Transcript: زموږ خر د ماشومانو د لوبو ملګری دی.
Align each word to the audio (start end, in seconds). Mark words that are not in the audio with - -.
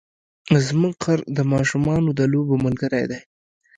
زموږ 0.65 0.95
خر 1.03 1.19
د 1.37 1.39
ماشومانو 1.51 2.09
د 2.19 2.21
لوبو 2.31 2.55
ملګری 2.65 3.03
دی. 3.11 3.19